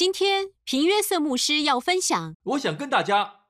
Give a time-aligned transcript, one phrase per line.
[0.00, 3.40] 今天平约瑟牧师要分享，我想跟大家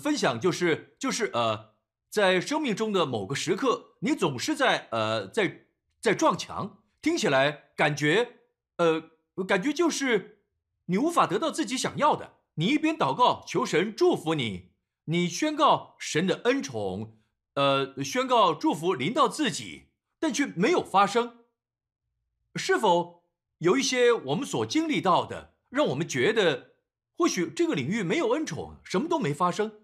[0.00, 1.74] 分享，就是就是呃，
[2.08, 5.66] 在生命中的某个时刻，你总是在呃在
[6.00, 8.38] 在撞墙，听起来感觉
[8.78, 9.02] 呃
[9.46, 10.46] 感觉就是
[10.86, 12.36] 你无法得到自己想要的。
[12.54, 14.70] 你一边祷告求神祝福你，
[15.04, 17.18] 你宣告神的恩宠，
[17.52, 19.88] 呃，宣告祝福临到自己，
[20.18, 21.40] 但却没有发生。
[22.56, 23.24] 是否
[23.58, 26.74] 有一些我们所经历到的，让我们觉得，
[27.16, 29.80] 或许这个领域没有恩宠，什么都没发生？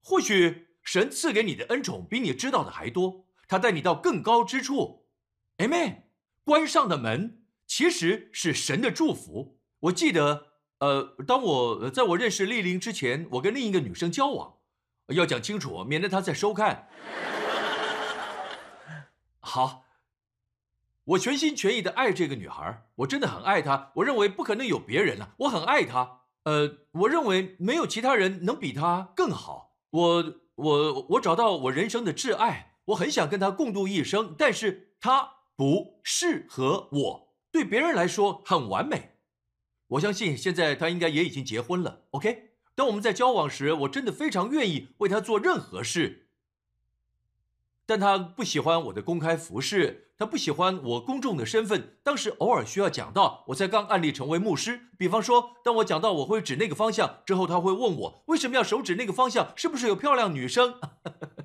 [0.00, 5.08] 或许神赐给你的恩宠比你知道的还多，他带你到更高之处。
[5.58, 6.04] Amen。
[6.44, 9.58] 关上的门其实是神的祝福。
[9.80, 14.58] 我记得，呃，当我在我认识丽玲之前，我跟另一个女生交往，
[15.08, 16.88] 要讲清楚，免得她在收看。
[19.40, 19.83] 好。
[21.04, 23.92] 我全心全意的爱这个女孩，我真的很爱她。
[23.96, 26.22] 我认为不可能有别人了，我很爱她。
[26.44, 29.76] 呃，我认为没有其他人能比她更好。
[29.90, 37.34] 我我我找到我人生的挚爱，我很想跟她共度一生，但是她不适合我。
[37.52, 39.18] 对别人来说很完美，
[39.88, 42.06] 我相信现在她应该也已经结婚了。
[42.10, 46.23] OK，当我们在交往时，我真的非常愿意为她做任何事。
[47.86, 51.98] 但他不喜欢我的公开服饰，他不喜欢我公众的身份。
[52.02, 54.88] 当时偶尔需要讲到，我才刚案例成为牧师。
[54.96, 60.76] 比方说，当我讲到我会指那个方向之后，他会问我为什么要手指那个方向，是不是有漂亮女生？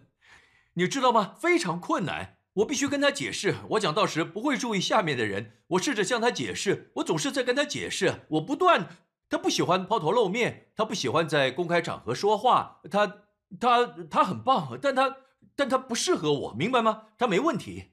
[0.76, 1.36] 你知道吗？
[1.38, 3.56] 非常困难，我必须跟他解释。
[3.72, 8.22] 我讲到时不会注意下面的人，我试着向他解释，我总是在跟他解释。
[8.30, 8.88] 我不断，
[9.30, 13.18] 他不喜欢抛头露面，他不喜欢在公开场合说话，他
[13.60, 15.18] 他他很棒，但他。
[15.60, 17.08] 但他不适合我，明白吗？
[17.18, 17.92] 他没问题，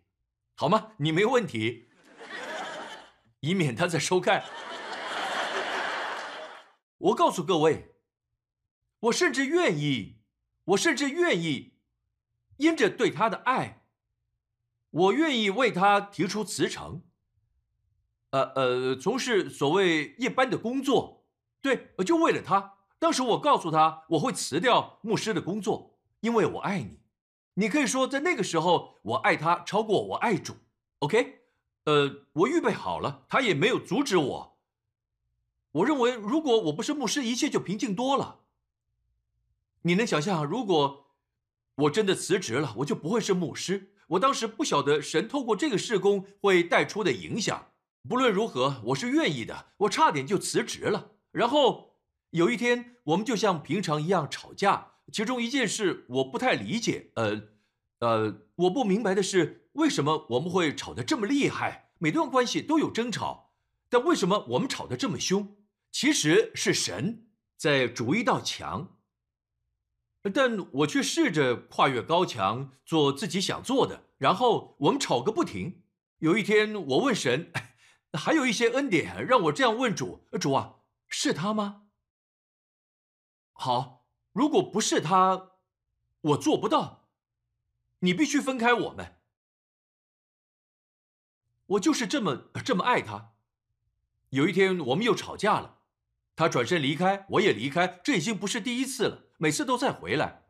[0.54, 0.92] 好吗？
[0.98, 1.88] 你没问题，
[3.40, 4.44] 以免他在收看。
[6.96, 7.96] 我告诉各位，
[9.00, 10.20] 我甚至愿意，
[10.66, 11.80] 我甚至愿意，
[12.58, 13.82] 因着对他的爱，
[14.90, 17.02] 我愿意为他提出辞呈。
[18.30, 21.26] 呃呃，从事所谓一般的工作，
[21.60, 22.74] 对，就为了他。
[23.00, 27.00] 当时我告诉他，我会辞掉牧师的工作，因为我爱你。
[27.58, 30.56] 你可以说，在那个时候，我爱他超过我爱主。
[30.98, 31.40] OK，
[31.84, 34.58] 呃，我预备好了，他也没有阻止我。
[35.72, 38.40] 我认为，如果我不是牧师，一切就平静多了。
[39.82, 41.06] 你能想象，如果
[41.76, 43.94] 我真的辞职了，我就不会是牧师。
[44.08, 47.68] 我当时不晓得神透过这个事工会带出的影响。
[48.06, 49.68] 不论如何，我是愿意的。
[49.78, 51.12] 我差点就辞职了。
[51.32, 51.96] 然后
[52.30, 54.92] 有一天，我们就像平常一样吵架。
[55.12, 57.42] 其中一件事我不太理解，呃，
[58.00, 61.90] 呃，我不明白的是，为什么我们会吵得这么厉害？
[61.98, 63.54] 每段关系都有争吵，
[63.88, 65.56] 但为什么我们吵得这么凶？
[65.92, 68.98] 其实是神在筑一道墙，
[70.34, 75.84] 但我却试着跨越高墙，做自己想做的，然后我们吵个不停。
[76.18, 77.52] 有一天，我问神，
[78.12, 81.84] 还有一些恩典让我这样问主：主啊，是他吗？
[83.52, 83.95] 好。
[84.36, 85.52] 如果不是他，
[86.20, 87.08] 我做不到。
[88.00, 89.16] 你必须分开我们。
[91.68, 93.32] 我就是这么这么爱他。
[94.28, 95.78] 有一天我们又吵架了，
[96.36, 97.98] 他转身离开，我也离开。
[98.04, 100.44] 这已经不是第一次了，每次都再回来。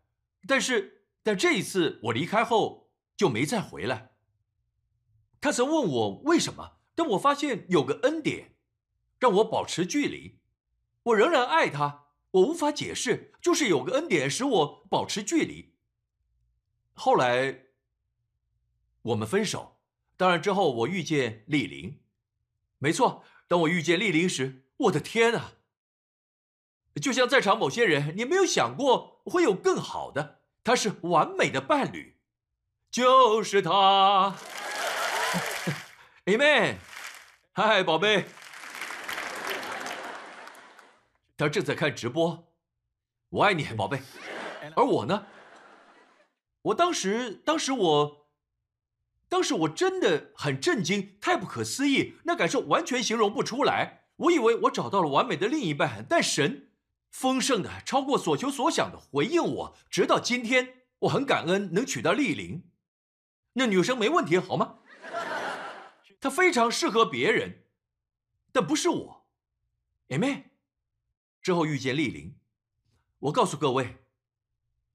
[0.48, 4.16] 但是，但这一次我离开后就没再回来。
[5.40, 8.56] 他曾问我为什么，但我发现有个恩典，
[9.20, 10.40] 让我保持距离。
[11.04, 12.05] 我仍然爱他。
[12.32, 15.74] 我无法解释，就是有个恩典使我保持距离。
[16.92, 17.66] 后来
[19.02, 19.80] 我们分手，
[20.16, 22.00] 当然之后我遇见丽玲。
[22.78, 25.54] 没错，当我遇见丽玲时，我的天啊！
[27.00, 32.16] 就像在场某些人，你没有想过会有更好的，他是完美的伴侣，
[32.90, 34.36] 就是他。
[36.26, 36.76] Amen，
[37.52, 38.26] 嗨，宝贝。
[41.36, 42.52] 他正在看直播，
[43.28, 44.00] 我爱你，宝贝。
[44.74, 45.26] 而我呢？
[46.62, 48.26] 我当时，当时我，
[49.28, 54.06] 当时我真的很震惊，太不可思议，那感受完全形容不出来。
[54.16, 56.70] 我以为我找到了完美的另一半，但神
[57.10, 59.76] 丰盛的、超过所求所想的回应我。
[59.90, 62.70] 直到今天，我很感恩能娶到丽玲。
[63.52, 64.78] 那女生没问题，好吗？
[66.18, 67.66] 她非常适合别人，
[68.52, 69.26] 但不是我。
[70.08, 70.44] Amen。
[71.46, 72.34] 之后遇见丽玲，
[73.20, 73.98] 我告诉各位，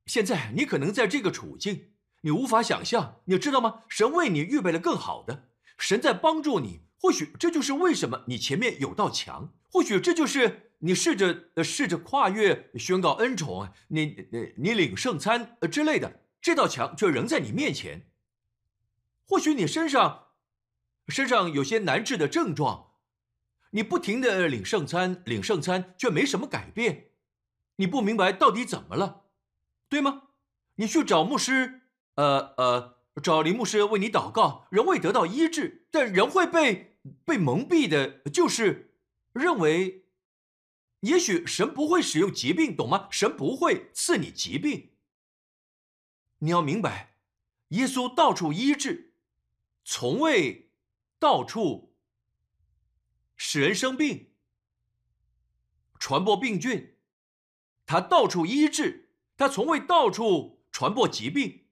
[0.05, 1.93] 现在你可能在这个处境，
[2.23, 3.83] 你无法想象，你知道吗？
[3.87, 6.81] 神为你预备了更好的，神在帮助你。
[6.99, 14.27] 或许这就是为什么你前面有道墙，或许这就是你试着试着跨越、宣告恩宠，你
[14.57, 18.11] 你领圣餐呃之类的，这道墙却仍在你面前。
[19.25, 20.25] 或许你身上
[21.07, 22.90] 身上有些难治的症状，
[23.71, 27.11] 你不停的领圣餐，领圣餐却没什么改变，
[27.77, 29.23] 你不明白到底怎么了，
[29.89, 30.29] 对吗？
[30.75, 31.81] 你去找牧师，
[32.15, 38.95] 呃呃，找林牧师为你祷告，仍未得到医治，但仍会被被蒙蔽的，就是
[39.33, 40.05] 认为，
[41.01, 43.07] 也许神不会使用疾病，懂吗？
[43.11, 44.91] 神不会赐你疾病。
[46.39, 47.15] 你要明白，
[47.69, 49.13] 耶稣到处医治，
[49.83, 50.71] 从未
[51.19, 51.90] 到处
[53.43, 54.29] 使人生病、
[55.97, 56.95] 传播病菌，
[57.87, 60.61] 他到处医治，他从未到处。
[60.71, 61.65] 传播疾病，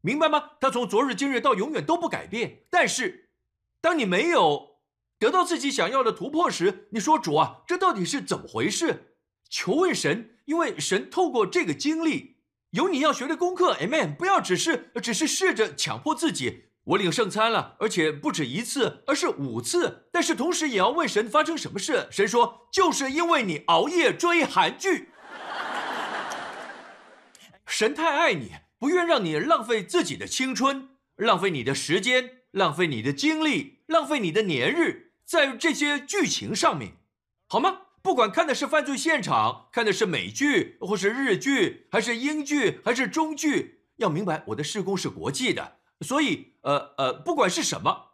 [0.00, 0.52] 明白吗？
[0.60, 2.64] 他从昨日今日到永远都不改变。
[2.68, 3.30] 但是，
[3.80, 4.80] 当你没有
[5.18, 9.14] 得到自己想要的突破时，你说：“主啊，这到底是怎么回事？”
[9.48, 12.38] 求问神，因为神透过这个经历，
[12.70, 13.76] 有你要学的功课。
[13.76, 14.16] Amen。
[14.16, 16.69] 不要只是只是试着强迫自己。
[16.84, 20.08] 我领圣餐了，而且不止一次，而是五次。
[20.10, 22.08] 但是同时也要问神发生什么事。
[22.10, 25.10] 神说：“就是因为你熬夜追韩剧。”
[27.66, 36.94] 神太爱你，不愿让你浪费自己的青春，浪费你的时间，浪费你的精力，浪费你的年日在这些剧情上面，
[37.46, 37.82] 好吗？
[38.02, 48.12] 不管看的是犯罪现场，看的是美剧，或是日剧，还是英剧，还是中剧，要明白我的施工是国际的，所以，呃呃，不管是什么，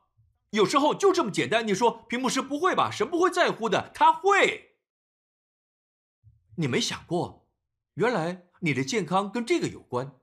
[0.51, 1.67] 有时候就这么简单。
[1.67, 2.91] 你说屏幕是不会吧？
[2.91, 4.77] 神不会在乎的，他会。
[6.57, 7.49] 你没想过，
[7.95, 8.45] 原来。
[8.61, 10.19] 你的健康跟这个有关。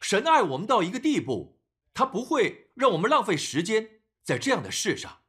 [0.00, 1.60] 神爱我们到一个地步，
[1.94, 5.20] 他不会让我们浪费时间在这样的事上。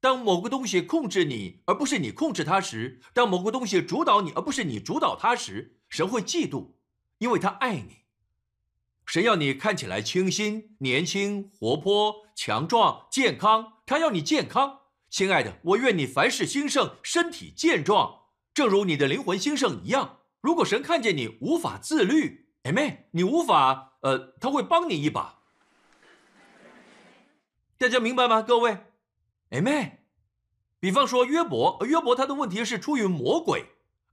[0.00, 6.76] 当某个东西控制你，而不是你控制它时；当某个东西主导你，而不是你主导它时，神会嫉妒，
[7.18, 8.03] 因为他爱你。
[9.06, 13.74] 神要你看起来清新、年轻、活泼、强壮、健康。
[13.86, 14.80] 他要你健康，
[15.10, 18.22] 亲爱的，我愿你凡事兴盛，身体健壮，
[18.54, 20.20] 正如你的灵魂兴盛一样。
[20.40, 25.40] 如果神看见你无法自律，哎妹，你无法，呃，他会帮你一把。
[27.76, 28.40] 大家明白吗？
[28.40, 28.78] 各位，
[29.50, 30.06] 哎妹，
[30.80, 33.66] 比方说约伯，约伯他的问题是出于魔鬼，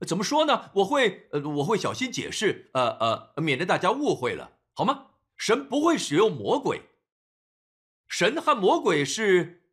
[0.06, 0.70] 怎么说呢？
[0.74, 5.08] 我会，呃，我会小心解释，呃呃，免得大家误会了，好吗？
[5.36, 6.82] 神不会使用魔鬼，
[8.06, 9.64] 神和魔鬼是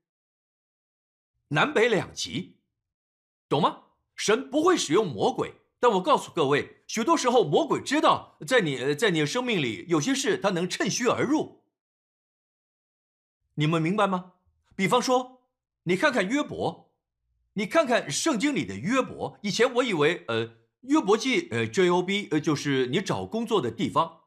[1.49, 2.57] 南北两极，
[3.47, 3.83] 懂吗？
[4.15, 5.53] 神不会使用魔鬼。
[5.79, 11.63] 但我告诉各位，许多时候魔鬼知道，在你在你的生命里有些事，他能趁虚而入。
[13.53, 14.33] 你们明白吗？
[14.75, 15.43] 比方说，
[15.83, 16.91] 你看看约伯，
[17.53, 19.37] 你看看圣经里的约伯。
[19.41, 20.51] 以前我以为，呃，
[20.81, 24.19] 约伯记，呃，J O B，呃，就是你找工作的地方，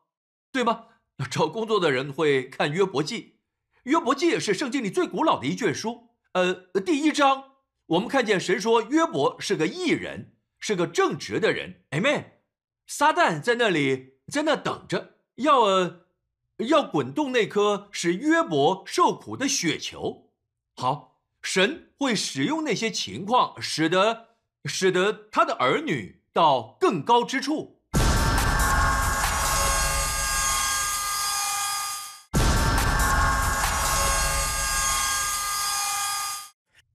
[0.52, 0.86] 对吗？
[1.30, 3.38] 找工作的人会看约伯记。
[3.84, 6.10] 约伯记是圣经里最古老的一卷书。
[6.32, 6.54] 呃，
[6.84, 7.52] 第一章，
[7.86, 10.36] 我们看见神说约伯是个义人。
[10.64, 12.24] 是个正直的人，Amen。
[12.86, 16.06] 撒旦在那里，在那等着，要呃
[16.58, 20.30] 要滚动那颗使约伯受苦的雪球。
[20.76, 27.81] 好，神会使用那些情况，使得使得他的儿女到更高之处。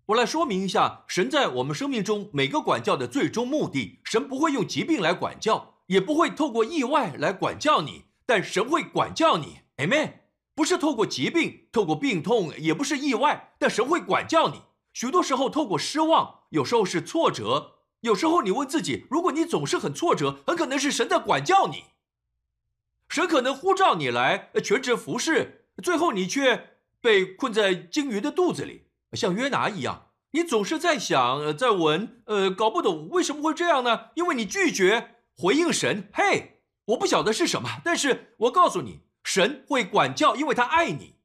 [0.07, 3.99] 我来说明一下，神在我们生命中每个管教的最终目的。
[4.05, 9.59] 神不会用疾病来管教，也不会透过意外来管教你，但神会管教你。
[9.75, 10.13] Amen。
[10.55, 14.61] 不是透过疾病，透过病痛，也不是意外，但神会管教你。
[14.93, 21.83] 许多时候透过失望，有时候是挫折，有时候你问自己：如果你总是很挫折，很可能是神在管教你。
[23.09, 28.86] 神可能呼召你来全职服侍，最后你却被困在鲸鱼的肚子里。
[29.13, 34.09] 像约拿一样，你总是在想，在问，呃，搞不懂为什么会这样呢？
[34.15, 36.09] 因为你拒绝回应神。
[36.13, 41.15] 嘿，我不晓得是什么，但是我告诉你，神会管教，因为他爱你。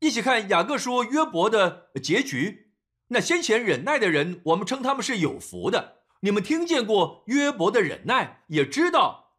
[0.00, 2.72] 一起看雅各书约伯的结局。
[3.08, 6.02] 那先前忍耐的人，我们称他们是有福的。
[6.20, 9.36] 你们听见过约伯的忍耐，也知道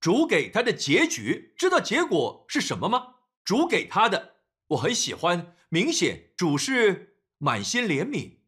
[0.00, 3.14] 主给他的结局，知道结果是什么吗？
[3.44, 4.34] 主给他的，
[4.68, 5.53] 我很喜欢。
[5.68, 8.38] 明显，主是满心怜悯，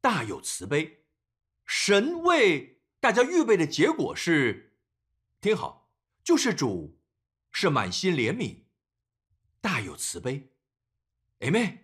[0.00, 1.04] 大有慈悲。
[1.66, 4.78] 神为大家预备的结果是，
[5.40, 5.92] 听好，
[6.22, 7.00] 就是主
[7.50, 8.64] 是满心怜悯，
[9.60, 10.52] 大有慈悲。
[11.40, 11.78] Amen。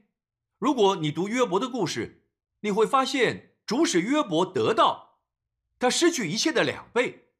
[0.58, 2.26] 如果你读约伯的故事，
[2.60, 5.20] 你会发现主使约伯得到
[5.78, 7.30] 他失去一切的两倍。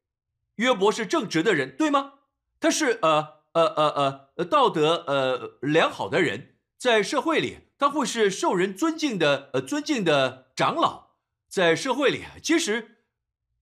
[0.55, 2.19] 约伯是正直的人，对吗？
[2.59, 6.50] 他是呃呃呃呃道德呃良好的人，
[6.81, 11.11] 在社会里他会是受人尊敬的呃尊敬的长老。
[11.47, 13.03] 在社会里，其实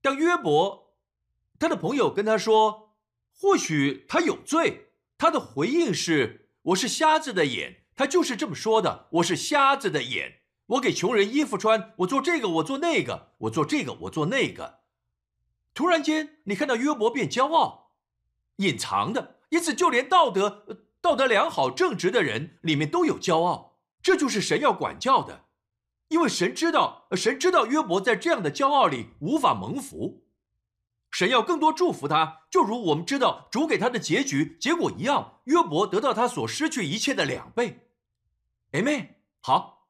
[0.02, 0.94] 当约伯
[1.60, 2.96] 他的朋友跟他说，
[3.38, 14.80] 或许他有罪，他的回应是：“我是瞎子的眼。”他就是这么说的：“我是瞎子的眼，我给穷人衣服穿，我做这个，我做那个，我做这个，我做那个。”
[15.76, 17.92] 突然间，你看到约伯变骄傲，
[18.56, 20.66] 隐藏的，因此就连道德、
[21.01, 23.79] 道德良好、正直的人里面都有骄傲。
[24.01, 25.46] 这就是神要管教的，
[26.08, 30.25] 因为神知道，神知道约伯在这样的骄傲里无法蒙福，
[31.12, 37.89] 神要更多祝福他，就如我们知道主给他的结局结果一样，约伯得到他所失去一切的两倍。
[38.72, 39.88] 哎妹，好。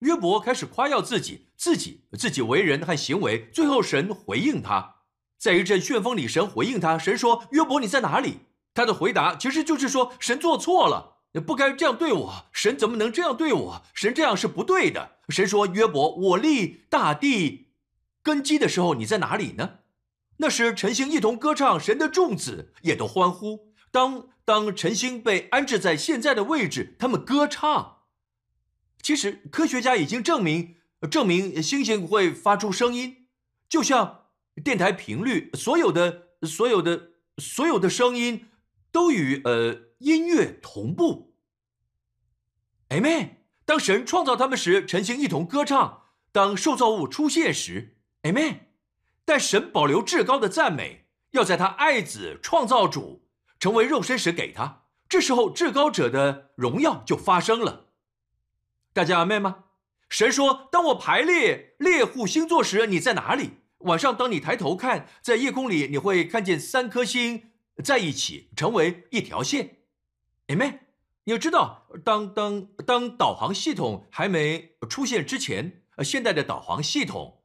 [0.00, 3.48] 约伯开始夸耀自己，自己自己为人和行为。
[3.50, 4.96] 最后，神回应他，
[5.38, 6.98] 在一阵旋风里，神回应他。
[6.98, 8.40] 神说：“约伯，你在哪里？”
[8.74, 12.46] 他的回答其实就是说：“神做错了，不该这样对我。
[12.52, 13.82] 神怎么能这样对我？
[13.94, 17.68] 神这样是不对的。”神说：“约伯，我立大地
[18.22, 19.78] 根基的时候，你在哪里呢？”
[20.38, 23.72] 那时，晨星一同歌唱，神的众子也都欢呼。
[23.92, 27.98] 当当晨星被安置在现在的位置，他们歌唱。
[29.00, 30.74] 其实科学家已经证明，
[31.08, 33.28] 证明星星会发出声音，
[33.68, 34.24] 就像
[34.64, 38.46] 电台频率，所有的、所有的、所有的声音
[38.94, 41.34] 都与呃音乐同步。
[42.90, 48.68] 哎妹，当神创造他们时，晨星一同歌唱；当受造物出现时，哎妹，
[49.24, 53.24] 但神保留至高的赞美，要在他爱子创造主。
[53.58, 57.86] 成为肉身时给他，这时候至高者的荣耀就发生了。
[58.92, 59.64] 大家阿妹吗？
[60.08, 63.52] 神说：“当我排列猎户星座时，你在哪里？
[63.78, 69.78] 晚上当你抬头看，在夜空里，你会看见三颗星在一起，成为一条线。”
[70.48, 70.80] 哎妹，
[71.24, 77.42] 你要知道，当当当导航系统还没出现之前，呃，现代的导航系统，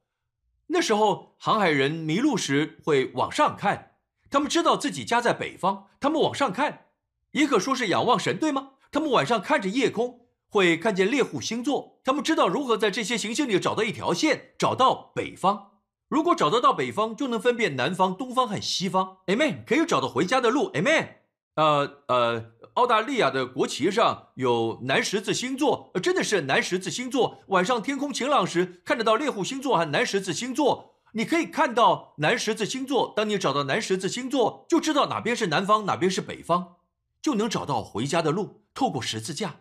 [0.68, 3.96] 那时候航海人迷路时会往上看。
[4.30, 6.88] 他们知道自己家在北方，他们往上看，
[7.32, 8.74] 也可说是仰望神，对吗？
[8.92, 12.00] 他们晚上看着夜空，会看见猎户星座。
[12.04, 15.69] 他们知道如何在这些行星里找到一条线，找到北方。
[16.10, 19.20] 如果找得到北方，就能分辨南方、东方和西方。
[19.28, 20.72] Amen，可以找到回家的路。
[20.74, 21.08] Amen。
[21.54, 27.44] 呃呃，澳大利亚的国旗上有南十字星座，真的是南十字星座。
[27.50, 30.96] 晚上天空晴朗时，看得到猎户星座和南十字星座。
[31.14, 33.14] 你可以看到南十字星座。
[33.16, 36.78] 当你找到南十字星座，就知道哪边是南方，哪边是北方，
[37.22, 38.64] 就能找到回家的路。
[38.74, 39.58] 透过十字架，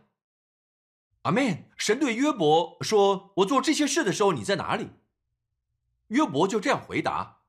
[1.23, 1.65] 阿门。
[1.77, 4.91] 神对约伯说：“我做这些事的时候，你在哪里？”
[6.09, 7.43] 约伯就这样回答。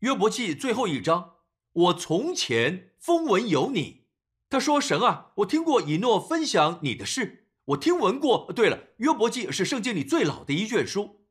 [0.00, 1.36] 约伯记最后一章
[1.72, 4.06] ：“我从前风闻有你。”
[4.48, 8.50] 他说：“神啊，我听过以诺分享你的事，我听闻过。
[8.54, 11.26] 对了，约伯记是圣经里最老的一卷书。”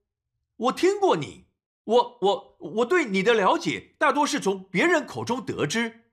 [0.55, 1.47] 我听过你，
[1.85, 6.11] 我我我对你的了解大多是从别人口中得知。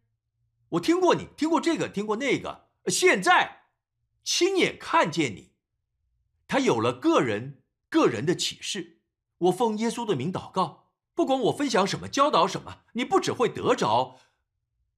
[0.71, 3.65] 我听过你，听过这个，听过那个，现在
[4.25, 5.53] 亲眼看见你，
[6.49, 8.96] 他有了个人个人的启示。
[9.39, 14.19] 我奉耶稣的名祷告，不管我分享什么，教导什么，你不只会得着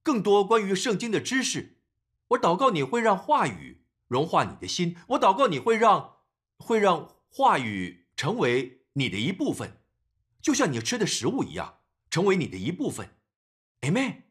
[0.03, 1.79] 更多关于圣经的知识。
[2.29, 6.17] 我祷告你会让话语融化你的心，我祷告你会让
[6.59, 8.77] 会让话语成为。
[8.95, 9.77] 你的一部分，
[10.43, 11.79] 就像你吃的食物一样，
[12.11, 13.11] 成为你的一部分。
[13.83, 14.23] Amen。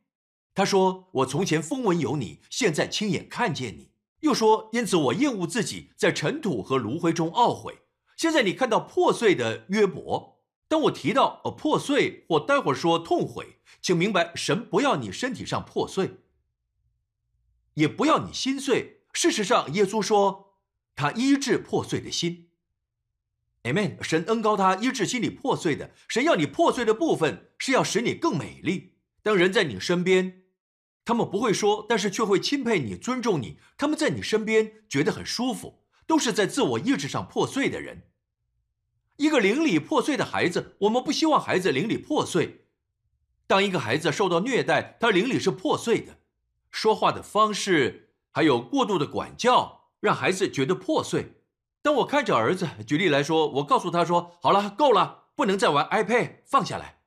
[0.54, 7.84] 他说：“我从前风闻有你，现在亲眼看见你。”又说：“因此我厌恶自己在尘土和炉灰中懊悔。”
[8.18, 10.42] 现在你看到破碎的约伯。
[10.68, 16.18] 当我提到呃破碎，或待会儿说痛悔，请明白，神不要你身体上破碎，
[17.76, 19.04] 也不要你心碎。
[19.14, 20.58] 事实上，耶稣说
[20.96, 22.50] 他医治破碎的心。
[23.64, 24.02] Amen。
[24.04, 25.92] 神恩高他医治心里破碎的。
[26.08, 28.98] 神要你破碎的部分是要使你更美丽。
[29.22, 30.44] 当人在你身边，
[31.06, 33.60] 他们不会说，但是却会钦佩你、尊重你。
[33.78, 38.04] 他们在你身边觉得很舒服，都是在自我意志上破碎的人。
[39.18, 42.66] 一个邻里破碎的孩子，我们不希望孩子邻里破碎。
[43.46, 46.18] 当一个孩子受到虐待，他邻里是破碎的，
[46.72, 51.42] 说话的方式还有过度的管教，让孩子觉得破碎。
[51.82, 57.00] 当我看着儿子，举例来说，我告诉他说：“好了，够了，不能再玩 iPad，放下来。”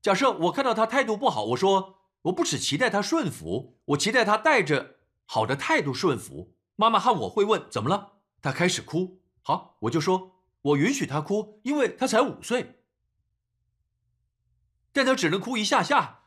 [0.00, 9.20] 假设我看到他态度不好，我说：“我不只期待他顺服，我期待他带着好的态度顺服。”妈妈和我会问：“怎么了？”他开始哭。
[9.42, 12.82] 好，我就说：“我允许他哭，因为他才五岁。
[14.92, 16.24] 但他只能哭一下下。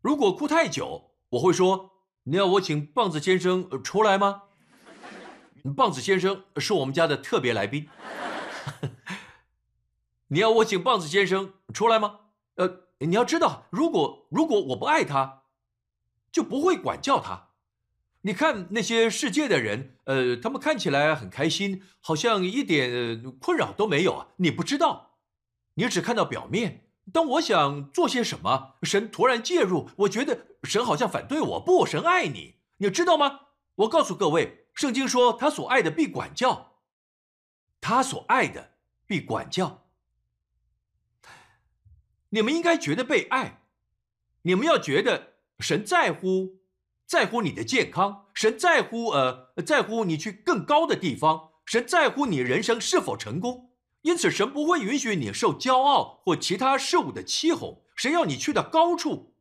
[0.00, 4.44] 如果哭太久，我会说：“你要我请棒子先生出来吗？”
[5.76, 7.86] 棒子先生是我们家的特别来宾。
[10.28, 12.20] 你要我请棒子先生出来吗？
[12.54, 15.42] 呃，你要知道，如果如果我不爱他，
[16.32, 17.49] 就不会管教他。
[18.22, 24.28] 你看那些世界的人，呃，他们看起来很开心，好像一点困扰都没有啊。
[24.36, 25.16] 你不知道，
[25.74, 26.86] 你只看到表面。
[27.12, 31.60] 当我想做些什么，神突然介入，我觉得神好像反对我。
[31.60, 33.40] 不，神爱你，你知道吗？
[33.76, 36.74] 我告诉各位，圣经说他所爱的必管教，
[37.80, 38.74] 他所爱的
[39.06, 39.86] 必管教。
[42.28, 43.62] 你们应该觉得被爱，
[44.42, 46.59] 你们要觉得神在乎。
[47.10, 53.72] 在乎你的健康，神在乎呃，在乎你去更高的地方，神在乎你人生是否成功。
[54.02, 57.82] 因此，神不会允许你受骄傲或其他事物的欺哄。
[57.96, 59.34] 神要你去到高处、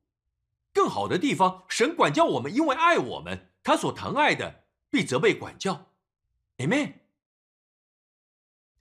[0.74, 1.66] 更好的地方。
[1.70, 5.92] 神管教我们，因为爱我们，他所疼爱的必责备管教。
[6.58, 6.94] Amen。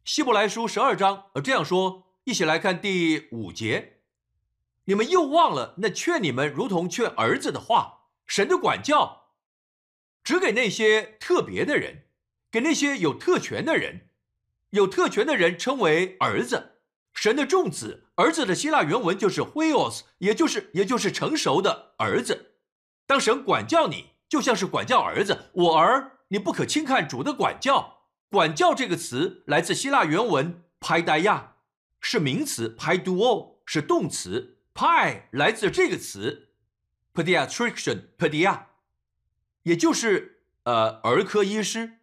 [0.02, 3.99] 希伯来书十二章呃这样说，一起来看第五节。
[4.87, 7.97] 你们又忘了那劝你们如同劝儿子的话。
[8.28, 9.30] 神的管教，
[10.23, 12.04] 只给那些特别的人，
[12.50, 14.11] 给那些有特权的人。
[14.70, 16.82] 有特权的人称为儿子，
[17.14, 18.04] 神的众子。
[18.16, 22.56] 儿子的希腊原文就是 huios，也就是也就是成熟的儿子。
[23.06, 25.50] 当神管教你，就像是管教儿子。
[25.54, 28.02] 我儿，你不可轻看主的管教。
[28.30, 31.54] 管教这个词来自希腊原文 p 戴亚，
[32.02, 34.58] 是名词 p i d u o 是动词。
[34.75, 36.48] pi 来自这个词。
[37.18, 38.66] pediatrician，pedia，
[39.64, 41.98] 也就是呃儿科医师。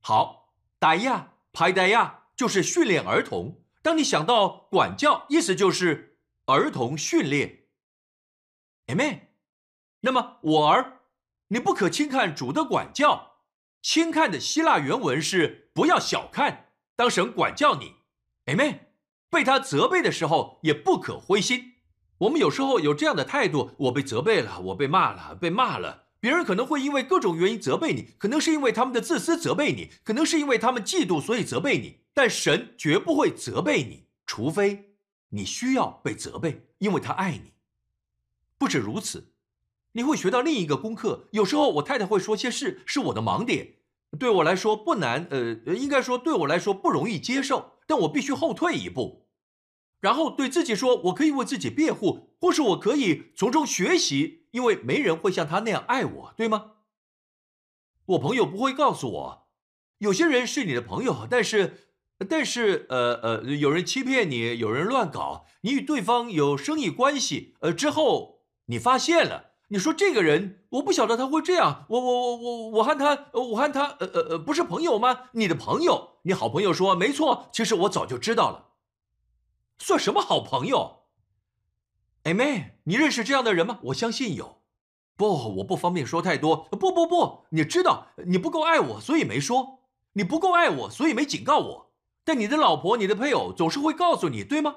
[0.00, 3.62] 好，打亚排打亚就是训练儿童。
[3.80, 7.64] 当你想到管教，意思就是儿童训练。
[8.88, 9.20] Amen。
[10.00, 11.00] 那么我儿，
[11.48, 13.36] 你不可轻看主的管教。
[13.80, 16.72] 轻看的希腊原文是不要小看。
[16.96, 17.96] 当神管教你
[18.44, 18.80] ，Amen。
[19.30, 21.73] 被他责备的时候，也不可灰心。
[22.18, 26.04] 我们有时候有这样的态度：我被责备了，我被骂了，被骂了。
[26.20, 31.98] 别人可能会因为各种原因责备你，可能是因为他们的自私责备你，可能是因为他们嫉妒所以责备你。
[32.14, 34.94] 但神绝不会责备你，除非
[35.30, 37.52] 你需要被责备，因为他爱你。
[38.56, 39.32] 不止如此，
[39.92, 41.26] 你会学到另一个功课。
[41.32, 43.74] 有时候我太太会说些事是我的盲点，
[44.18, 49.23] 对我来说不难，呃，应该说对我来说不容易接受，但我必须后退一步。
[50.04, 56.72] 然后对自己说：“我可以为自己辩护，或是我可以从中学习，因为没人会像他那样爱我，对吗？”
[58.04, 59.48] 我朋友不会告诉我，
[59.96, 61.88] 有些人是你的朋友，但是，
[62.28, 75.30] 但是，呃呃，有人欺骗你，有人乱搞，你与对方有生意关系，呃，之后你发现了，你说这个人，我不晓得他会这样，我我我我我和他，我和他，呃呃呃，不是朋友吗？
[75.32, 78.72] 你的朋友，你好朋友说没错，其实我早就知道了。
[79.78, 81.04] 算什么好朋友？
[82.24, 83.80] 哎妹，你认识这样的人吗？
[83.84, 84.62] 我相信有。
[85.16, 86.68] 不，我不方便说太多。
[86.70, 89.80] 不不不，你知道你不够爱我，所以没说。
[90.14, 91.92] 你不够爱我，所以没警告我。
[92.24, 94.76] 但你的老婆、你的配偶总是会告诉你，对吗？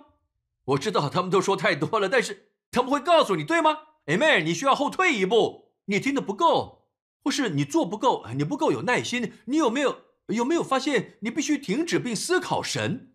[0.66, 3.78] 我知道他们都说太多了，但是他们会告诉你，对吗？
[4.08, 5.72] 哎妹，你需要后退一步。
[5.86, 6.90] 你听的不够，
[7.24, 9.34] 或是你做不够，你不够有耐心。
[9.46, 13.14] 你有没有有没有发现，你必须停止并思考神？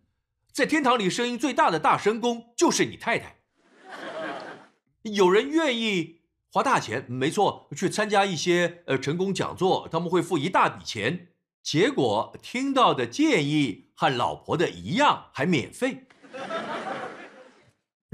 [0.53, 3.37] 在天堂里，声音最大的大神公就是你太太。
[5.01, 11.29] 有人愿意花大钱，没错，去参加一些呃成功讲座，他们会付一大笔钱，
[11.63, 16.05] 结果听到的建议和老婆的一样，还免费。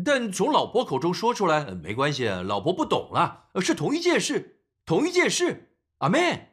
[0.05, 5.73] 但从老婆口中说出来，没关系，老婆不懂了，是同一件事，同一件事。
[5.97, 6.48] 阿妹。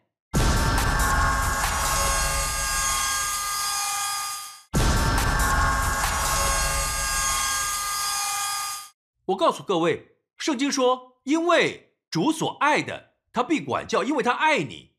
[9.27, 14.93] 我告诉各位，圣经说，因为主所爱的，他必管教，因为他爱你。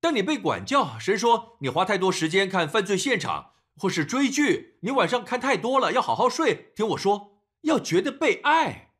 [0.00, 6.72] 当你被管教，神说你花太多时间看犯罪现场或是追剧，你晚上看太多了，要好好睡。
[6.76, 8.92] 听我说，要觉得被爱。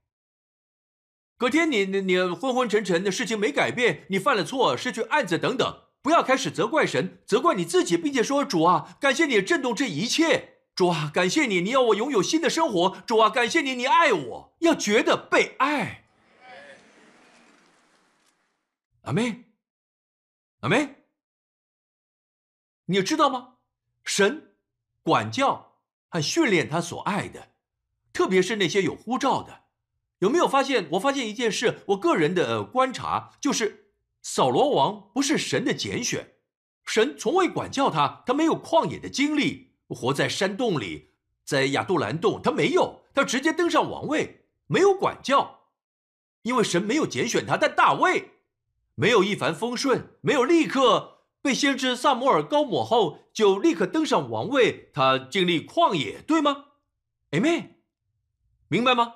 [1.37, 10.50] 隔天你你你昏昏沉沉的事情没改变，你犯了错，失去案子等等，不要开始责怪神，责怪你自己，并且说主啊，感谢你震动这一切。
[10.75, 11.61] 主啊，感谢你！
[11.61, 13.03] 你要我拥有新的生活。
[13.07, 13.75] 主啊，感谢你！
[13.75, 16.05] 你爱我，要觉得被爱。
[19.03, 19.45] 阿妹，
[20.61, 20.97] 阿妹，
[22.87, 23.57] 你知道吗？
[24.05, 24.55] 神
[25.03, 25.79] 管教
[26.09, 27.49] 和训练他所爱的，
[28.13, 29.65] 特别是那些有呼召的。
[30.21, 30.89] 有没有发现？
[30.93, 36.35] 我发现一件事，我个人的观察就是，扫罗王不是神的拣选，
[36.85, 41.11] 神从未管教他，他没有旷野的经历，活在山洞里，
[41.45, 45.61] 在亚杜兰洞，他没有，他直接登上王位，没有管教，
[46.43, 47.57] 因为神没有拣选他。
[47.57, 48.31] 但大卫
[48.95, 56.67] 没有一帆风顺，没有立刻被先知萨摩尔高抹后就立刻登上王位，他经历旷野，对吗
[57.31, 57.83] 哎妹
[58.69, 59.15] 明白吗？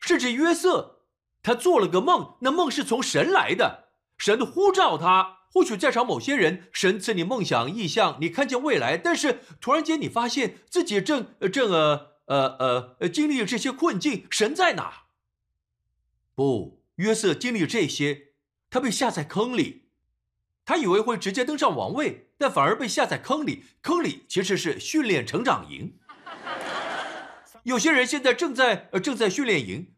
[0.00, 1.00] 甚至约瑟，
[1.42, 5.37] 他做了个梦，那梦是从神来的，神呼召他。
[5.52, 15.04] 或许在场某些人，神赐你梦想、意向，你看见未来，但是突然间你发现自己正正呃呃呃经历这些困境，神在哪？
[16.34, 18.28] 不，约瑟经历这些，
[18.70, 19.88] 他被下在坑里，
[20.64, 23.64] 他以为会直接登上王位，但反而被下在坑里。
[23.80, 25.98] 坑里其实是训练成长营。
[27.64, 29.94] 有些人现在正在呃正在训练营，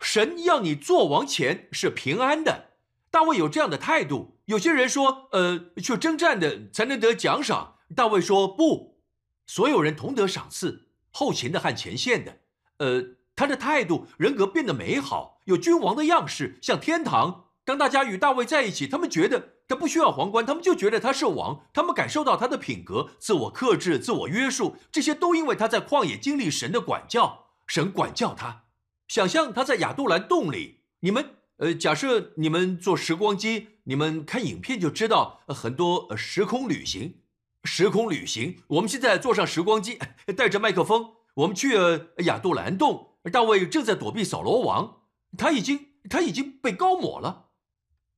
[0.00, 2.70] 神要你做王前是平安的。
[3.10, 4.31] 大卫有这样的态度。
[4.46, 7.76] 有些人说，呃，去征战的才能得奖赏。
[7.94, 9.02] 大卫说不，
[9.46, 12.38] 所有人同得赏赐，后勤的和前线的。
[12.78, 13.04] 呃，
[13.36, 17.46] 他的态度、人格变得美好，有君王的样式，像天堂。
[17.64, 21.66] 当大家与大卫在一起，他们觉得他不需要皇冠，他们就觉得他是王。
[21.72, 28.64] 他们感受到他的品格、自我克制、自我约束，这些都因为他在旷野经历神的管教，神管教他。
[29.06, 37.20] 想象他在亚杜兰洞里，你们，呃，假设你们坐时光机，你们看影片就知道很多时空旅行。
[37.64, 39.96] 时空旅行，我们现在坐上时光机，
[40.36, 41.76] 带着麦克风，我们去
[42.24, 43.18] 亚杜兰洞。
[43.30, 45.02] 大卫正在躲避扫罗王，
[45.38, 47.50] 他已经他已经被高抹了。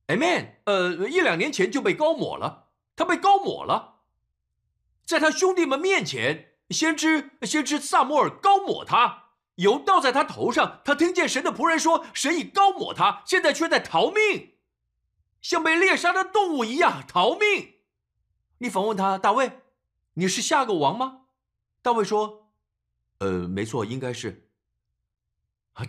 [0.07, 0.55] Amen。
[0.63, 3.97] 呃，一两年前就被高抹了，他被高抹了，
[5.05, 9.24] 在他兄弟们面前，先知先知萨摩尔高抹他，
[9.55, 14.55] 油倒在他头上，他听见神的仆人说，神已高抹他，现在却在逃命，
[15.41, 17.75] 像被猎杀的动物一样逃命。
[18.59, 19.61] 你访问他，大卫，
[20.15, 21.21] 你是下个王吗？
[21.81, 22.49] 大卫说，
[23.19, 24.49] 呃，没错，应该是。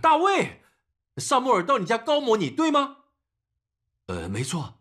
[0.00, 0.62] 大卫，
[1.16, 2.98] 萨摩尔到你家高抹你，对吗？
[4.06, 4.74] 呃，没错。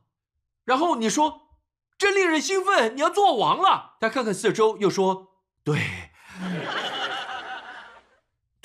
[0.63, 1.49] 然后你说，
[1.97, 3.97] 真令人兴奋，你要做王了。
[3.99, 5.79] 他看看四周，又说：“对。”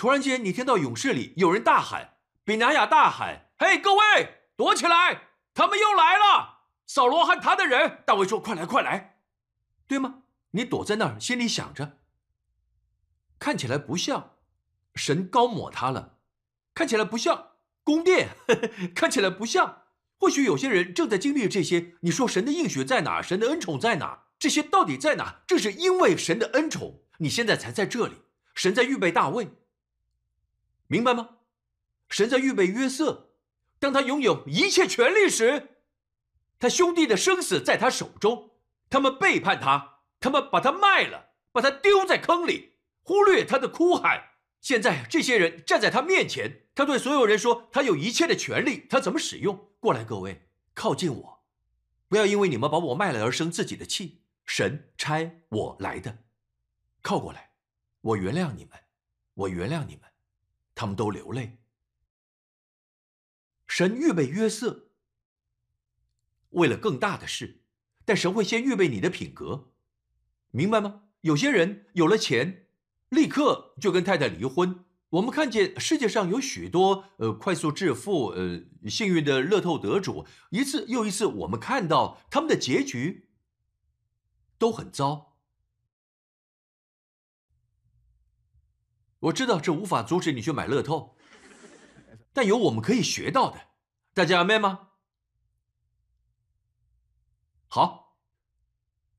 [0.01, 5.25] 突然间，你听到勇士里有人大喊，比拿雅大喊：“嘿，各位，躲起来！
[5.53, 6.61] 他们又来了！
[6.87, 9.19] 扫罗和他的人。”大卫说：“快来，快来！”
[9.87, 10.23] 对吗？
[10.53, 11.99] 你躲在那儿，心里想着，
[13.39, 14.37] 看起来不像
[14.95, 16.17] 神高抹他了，
[16.73, 17.49] 看起来不像
[17.85, 18.31] 宫殿，
[18.97, 19.83] 看起来不像。
[20.17, 21.97] 或许有些人正在经历这些。
[22.01, 23.21] 你说神的应许在哪？
[23.21, 24.29] 神的恩宠在哪？
[24.39, 25.43] 这些到底在哪？
[25.47, 28.23] 正是因为神的恩宠，你现在才在这里。
[28.55, 29.51] 神在预备大卫，
[30.91, 31.37] 明白吗？
[32.09, 33.31] 神在预备约瑟，
[33.79, 35.77] 当他拥有一切权利时，
[36.59, 38.51] 他兄弟的生死在他手中。
[38.89, 42.73] 他们背叛他，他们把他卖了，把他丢在坑里，
[43.03, 44.31] 忽略他的哭喊。
[44.61, 49.69] 现在这些人站在他面前，他对所有人说：“他有一切的权利，他怎么使用？
[49.79, 51.45] 过来，各位，靠近我，
[52.09, 54.23] 不要因为你们把我卖了而生自己的气。
[54.45, 56.19] 神差我来的，
[57.01, 57.53] 靠过来，
[58.01, 58.73] 我原谅你们，
[59.35, 60.03] 我原谅你们。”
[60.81, 61.59] 他们都流泪。
[63.67, 64.89] 神预备约瑟，
[66.49, 67.61] 为了更大的事，
[68.07, 69.73] 但神会先预备你的品格，
[70.51, 71.03] 明白吗？
[71.21, 72.69] 有些人有了钱。
[73.11, 74.87] 立刻就跟太太离婚。
[75.11, 83.29] 我们看见世界上有许多呃快速致富、呃幸运的乐透得主，一次又一次，我们看到他们的结局
[84.57, 85.30] 都很糟。
[89.21, 91.17] 我知道这无法阻止你去买乐透，
[92.33, 93.69] 但有我们可以学到的。
[94.15, 94.89] 大家明白吗？
[97.69, 98.17] 好，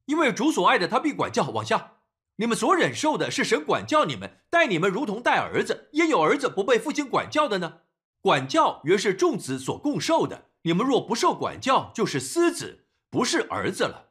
[0.05, 1.49] 因为主所爱的，他必管教。
[1.49, 1.99] 往下。
[2.37, 5.89] 你们所忍受的是神管教你们，待你们如同待儿子。
[5.93, 7.81] 焉有儿子不被父亲管教的呢？
[8.19, 10.49] 管教原是众子所共受的。
[10.63, 14.09] 你们若不受管教，就是私子，不是儿子了。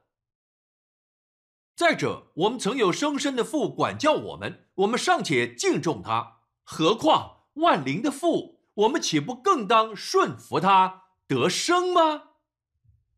[1.74, 8.60] 再者，我们曾有生身的父管教我们，我们尚且敬重他，何况万灵的父？
[8.74, 12.30] 我们岂不更当顺服他得生吗？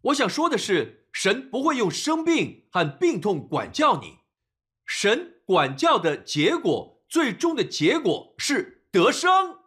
[0.02, 4.18] 我想说的是，神不会用生病和病痛管教你。
[4.86, 9.60] 神管教的结果，最终的结果是得生。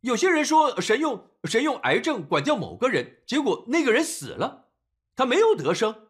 [0.00, 4.68] 有些人说，神用神用癌症管教某个人，结果那个人死了，
[5.14, 6.08] 他没有得生，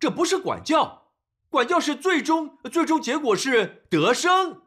[0.00, 1.03] 这不是管教。
[1.54, 4.62] 管教是最终最终结果是得生。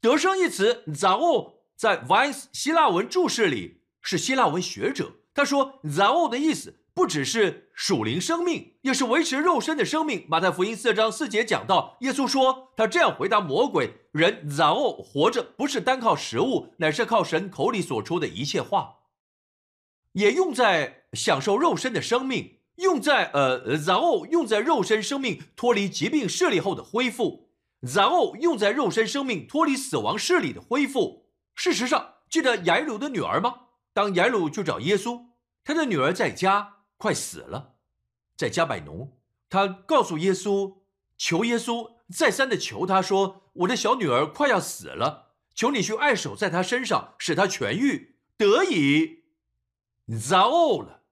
[0.00, 10.24] 得生一词 z a o 在 Vines 希腊文注释里是希腊文学者，他说 z a o 的意思不只是属灵生命，也是维持肉身的生命。
[10.28, 18.98] 马太福音四章四节讲到，耶稣说他这样回答魔鬼：人 z a o 活着不是单靠食物，乃是靠神口里所出的一切话。
[20.12, 27.44] 也用在享受肉身的生命，用在呃然后用在肉身生命脱离疾病势力后的恢复。
[27.80, 31.26] 然后用在肉身生命脱离死亡势力的恢复。
[31.54, 33.54] 事实上，记得雅鲁的女儿吗？
[33.92, 35.26] 当雅鲁去找耶稣，
[35.62, 37.74] 他的女儿在家快死了，
[38.36, 39.12] 在加百农，
[39.50, 40.78] 他告诉耶稣，
[41.18, 49.24] 求耶稣再三的求他说：“我的小女儿快要死了，求你去爱手在她身上，使她痊愈，得以
[50.18, 51.02] 早了，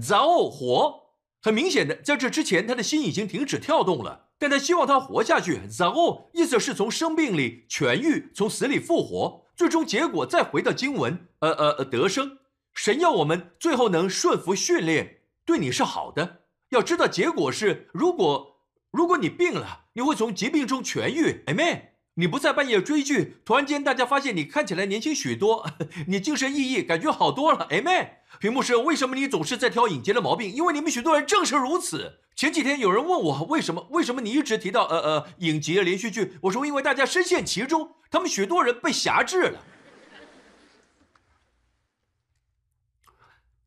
[0.00, 1.04] 早活。”
[1.46, 4.30] 很明显的，在这之前，他的心已经停止跳动了。
[4.36, 12.38] 但他希望他活下去，然后意思是从生病里痊愈，从死里复活，最终结果再回到经文，呃呃呃，得生。
[12.74, 16.40] 神要我们最后能顺服训练，对你是好的。
[16.70, 21.80] 要知道结果是，如果如果你病了，你会从疾病中痊愈，Amen。
[22.18, 25.70] 你不在半夜追剧，突然间大家发现你看起来年轻许多，
[26.08, 28.08] 你精神奕奕，感觉好多了，Amen。
[28.40, 30.50] 屏幕是为什么你总是在挑影节的毛病？
[30.50, 32.20] 因为你们许多人正是如此。
[32.34, 33.86] 前几天有人问我为什么？
[33.90, 36.38] 为什么你一直提到呃呃影集连续剧？
[36.42, 39.62] 我说因为大家深陷其中，他们许多人被辖制了。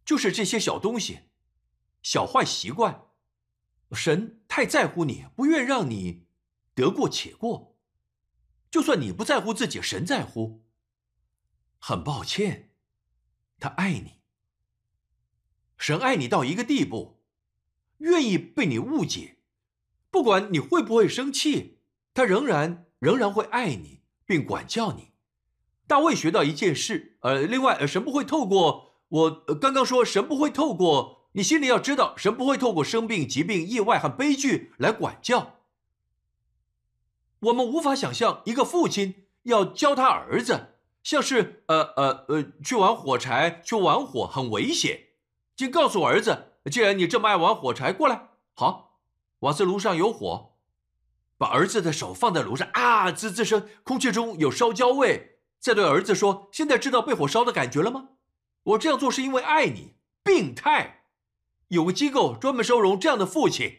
[0.04, 1.20] 就是这些小东西，
[2.02, 3.04] 小坏习惯，
[3.92, 6.24] 神太在乎你，不愿让你
[6.74, 7.69] 得过且过。
[8.70, 10.64] 就算你不在乎自己，神在乎。
[11.80, 12.72] 很抱歉，
[13.60, 14.16] 他爱你。
[15.78, 17.22] 神爱你到一个地步。
[18.00, 19.40] 愿意被你误解，
[20.10, 21.80] 不管你会不会生气，
[22.14, 25.12] 他仍然仍然会爱你并管教你。
[25.86, 35.59] 大卫学到一件事，呃，另外，神不会透过我刚刚说，神不会透过你心里要知道，神不会透过生病、疾病、意外和悲剧来管教。
[37.42, 45.00] 我们无法想象一个父亲要教他儿子，像是呃呃呃去玩火柴，去玩火很危险，
[45.56, 46.54] 就告诉儿子。
[46.70, 49.00] 既然你这么爱玩火柴，过来，好，
[49.40, 50.56] 瓦斯炉上有火，
[51.38, 55.40] 把儿子的手放在炉上，啊，滋滋声，空气中有烧焦味。
[55.60, 58.10] 再对儿子说：“现在知道被火烧的感觉了吗？
[58.64, 61.06] 我这样做是因为爱你。”病态，
[61.70, 63.79] 有个机构专门收容这样的父亲。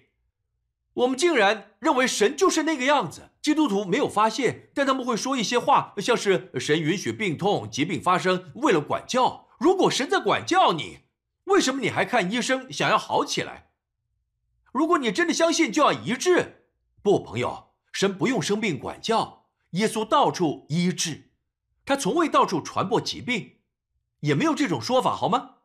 [0.95, 3.31] 我们竟然认为神就是那个样子。
[3.41, 9.49] 基督徒没有发现，但他们会说一些话，像是神允许病痛、疾病发生，为了管教。
[9.59, 11.01] 如果神在管教你。
[11.45, 13.71] 为什么你还看医生想要好起来？
[14.73, 16.67] 如果你真的相信，就要医治。
[17.03, 21.33] 不，朋友，神不用生病管教，耶稣到处医治，
[21.85, 23.57] 他从未到处传播疾病，
[24.21, 25.57] 也没有这种说法，好吗？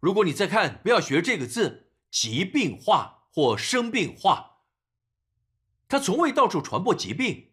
[0.00, 4.52] 如果你再看，不要学这个字“疾病化”或“生病化”，
[5.94, 7.52] 他从未到处传播疾病，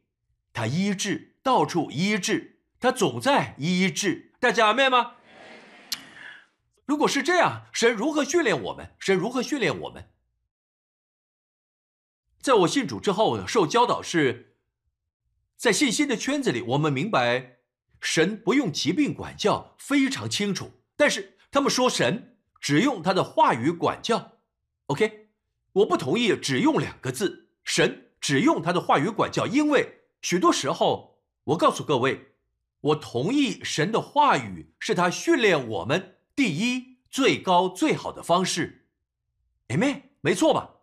[0.52, 4.34] 他医治，到处医治，他总在医治。
[4.40, 5.18] 大家明白吗？
[6.86, 8.96] 如果是这样，神如何训练我们？
[8.98, 10.10] 神如何训练我们？
[12.42, 14.56] 在我信主之后，受教导是，
[15.56, 17.58] 在信心的圈子里，我们明白
[18.02, 20.82] 神不用疾病管教，非常清楚。
[20.96, 24.40] 但是他们说神只用他的话语管教。
[24.88, 25.30] OK，
[25.74, 32.36] 我不同意只用两个字，神只用他的话语管教，因为许多时候，我告诉各位，
[32.80, 36.16] 我同意神的话语是他训练我们。
[36.36, 38.86] 第一，最高最好的方式
[39.68, 40.76] ，Amen，没错吧？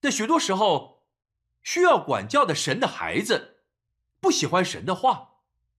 [0.00, 1.04] 在许多时候，
[1.62, 3.58] 需要管教的神的孩子，
[4.18, 5.34] 不喜欢神的话，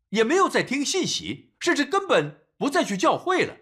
[0.10, 3.58] 也没有在听信息，甚至根本不再去教会了。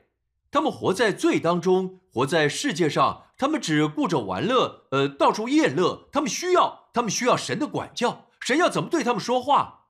[0.51, 6.09] 他们活在罪当中，活在世界上，他们只顾着玩乐，呃，到处宴乐。
[6.11, 8.27] 他们需要，他们需要神的管教。
[8.41, 9.87] 神要怎么对他们说话？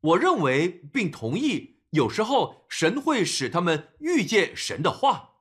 [0.00, 1.80] 我认为并同意。
[1.90, 5.32] 有时候神会使他们遇见神的话，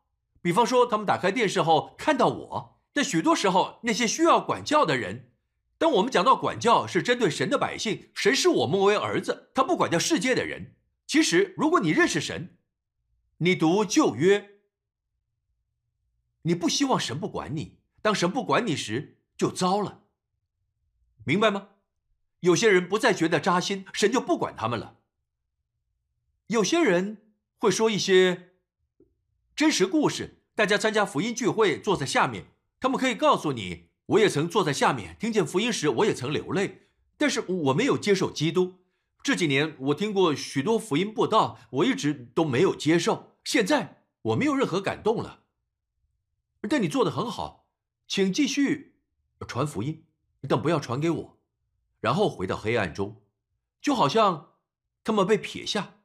[0.42, 2.82] 比方说他们打开电视后看到我。
[2.92, 5.32] 但许多时候，那些需要管教的人，
[5.78, 10.76] 当我们讲到管教是针对神的百姓，神视我们为儿子，他不管教世界的人。
[11.08, 12.58] 其实，如果你认识神，
[13.38, 14.60] 你读旧约，
[16.42, 17.80] 你不希望神不管你。
[18.02, 20.02] 当神不管你时，就糟了，
[21.30, 21.68] 明白吗？
[22.40, 24.98] 有些人不再觉得扎心，神就不管他们了。
[26.48, 27.18] 有些人
[27.60, 28.54] 会说一些
[29.56, 32.48] 真实故事，大家参加福音聚会，坐在下面，
[32.80, 38.80] 他们可以告诉你我也曾坐在下面听见福音时，我也曾流泪，但是我没有接受基督。
[39.22, 43.38] 这几年我听过许多福音布道，我一直都没有接受。
[43.44, 45.44] 现在我没有任何感动了。
[46.68, 47.68] 但你做的很好，
[48.08, 48.96] 请继续
[49.48, 50.06] 传福音，
[50.48, 51.40] 但不要传给我，
[52.00, 53.22] 然后回到黑暗中，
[53.82, 54.54] 就好像
[55.04, 55.96] 他们被撇下。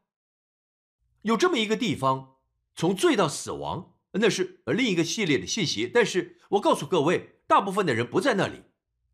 [1.23, 2.37] 有这么一个地方，
[2.75, 5.87] 从罪到死亡，那是另一个系列的信息。
[5.87, 8.65] 但是我告诉各位，大部分的人不在那里，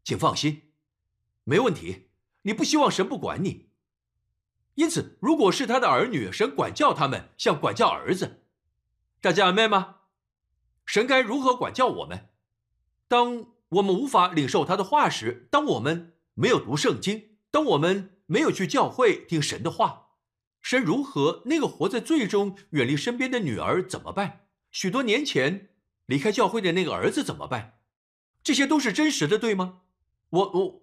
[0.03, 0.73] 请放心，
[1.45, 2.11] 没问题。
[2.43, 3.71] 你不希望神不管你。
[4.75, 8.47] 因此，如果是他的儿女，神管教他们，像管教儿子。
[9.21, 9.97] 大家明白吗？
[10.87, 12.31] 神该如何管教我们？
[13.07, 20.09] 当我们无法领受他的话时，当我们没有读圣经，当我们没有去教会听神的话，
[20.61, 21.43] 神如何？
[21.47, 24.47] 那个活在罪中、远离身边的女儿怎么办？
[24.73, 25.71] 许多年前
[26.07, 27.79] 离开教会的那个儿子怎么办？
[28.43, 29.83] 这些都是真实的，对吗？
[30.31, 30.83] 我我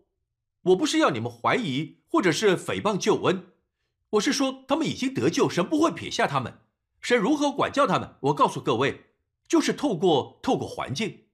[0.63, 3.51] 我不是要你们怀疑或者是诽谤救恩。
[4.11, 6.61] 我是说，他们已经得救，神不会撇下他们。
[7.01, 8.15] 神如何管教他们？
[8.21, 9.07] 我告诉各位，
[9.47, 11.26] 就是透过透过环境，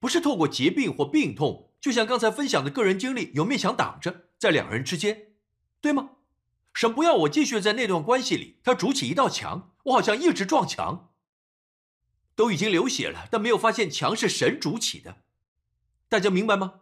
[0.00, 1.70] 不是透过疾病或病痛。
[1.80, 5.28] 就像刚才分享的个人经历，有面墙挡着，在两人之间，
[5.80, 6.10] 对吗？
[6.74, 11.10] 神不要我继续在那段关系里，他筑起一道墙，我好像一直撞墙，
[12.34, 15.22] 都已经流血了，但没有发现墙是神筑起的。
[16.08, 16.80] 大家明白吗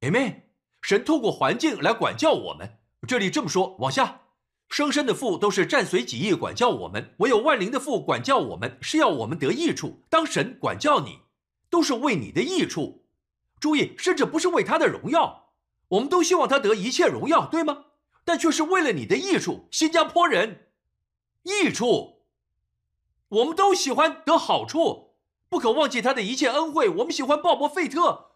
[0.00, 0.42] ？Amen。
[0.82, 2.78] 神透过环境来管教我们。
[3.08, 4.20] 这里这么说，往下。
[4.68, 10.04] 生身的父都是战随己意管教我们，唯有万灵的父管教我们，是要我们得益处。
[10.10, 11.20] 当神管教你，
[11.70, 13.06] 都是为你的益处。
[13.60, 15.52] 注意，甚至不是为他的荣耀。
[15.88, 17.86] 我们都希望他得一切荣耀，对吗？
[18.24, 19.68] 但却是为了你的益处。
[19.70, 20.70] 新加坡人，
[21.42, 22.24] 益处，
[23.28, 25.16] 我们都喜欢得好处，
[25.48, 26.88] 不可忘记他的一切恩惠。
[26.88, 28.32] 我们喜欢鲍勃费特，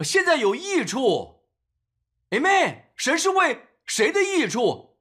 [0.00, 1.44] 现在有益处。
[2.30, 2.88] Amen。
[2.94, 4.98] 神是为谁的益处？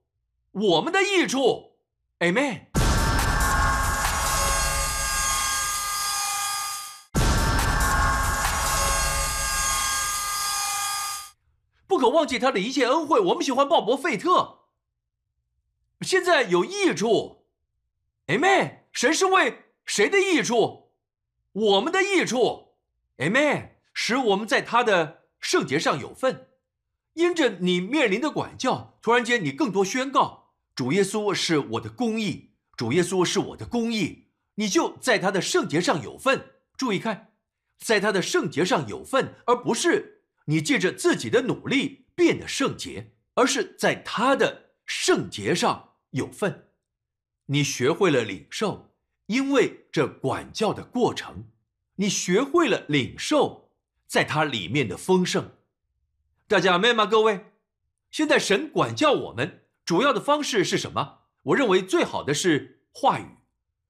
[0.52, 1.78] 我们的益处
[2.20, 2.77] ，Amen。
[11.98, 13.20] 不可忘记他的一切恩惠。
[13.20, 14.68] 我们喜欢鲍勃·费特。
[16.02, 17.48] 现在有益处
[18.28, 18.82] ，Amen。
[18.92, 20.92] 神是为谁的益处？
[21.54, 22.76] 我们的益处
[23.18, 23.80] 哎，妹。
[23.96, 26.50] 使我们在他的圣洁上有份。
[27.14, 30.52] 因着你面临的管教，突然间你更多宣告。
[30.76, 36.52] 主耶稣是我的公义，主耶稣是我的公义，你就在他的圣洁上有份。
[36.78, 37.34] 注意看，
[37.80, 40.17] 在他的圣洁上有份，而不是
[40.50, 46.70] 你借着自己的努力变得圣洁，而是在他的圣洁上有份。
[47.48, 48.94] 你学会了领受，
[49.28, 51.50] 因为这管教的过程，
[51.96, 53.72] 你学会了领受
[54.06, 55.52] 在它里面的丰盛。
[56.48, 57.06] 大家明白吗？
[57.06, 57.46] 各位，
[58.10, 59.66] 现在神管教我们。
[59.84, 61.20] 主要的方式是什么？
[61.44, 63.38] 我认为最好的是话语，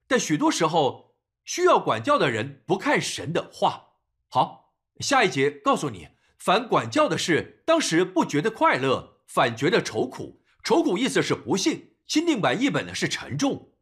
[0.07, 3.95] 但许多时候需要管教的人不看神的话。
[4.27, 10.43] 好，下一节告诉你，反管教的事，当时不觉得快乐，反觉得愁苦。
[10.63, 11.93] 愁苦意思是不幸。
[12.05, 13.73] 钦定版译本呢是沉重，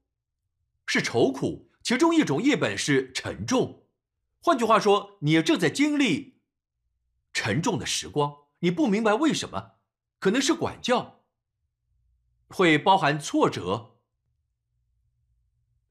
[0.88, 1.70] 是愁苦。
[1.84, 3.86] 其中一种译本是沉重。
[4.40, 6.42] 换句话说，你正在经历
[7.32, 9.74] 沉重的时光，你不明白为什么，
[10.20, 11.22] 可能是管教。
[12.48, 13.98] 会包含挫折，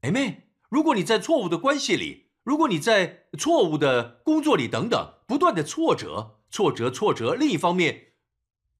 [0.01, 7.33] 哎妹，如果你在错误的关系里，如果你在错误的工作里等等，不断的挫折、挫折、挫折。
[7.33, 8.13] 另一方面，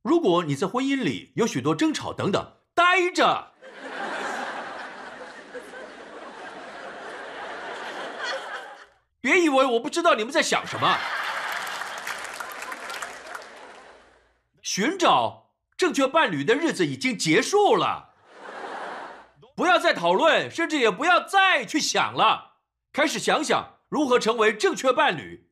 [0.01, 3.51] 如果你在婚姻里有许多争吵等等，待着，
[9.19, 10.97] 别以为我不知道你们在想什么，
[14.61, 15.51] 寻找。
[15.75, 18.13] 正确伴侣的日子已经结束了，
[19.53, 22.53] 不要再讨论，甚至也不要再去想了。
[22.93, 25.49] 开始想想如何成为正确伴侣。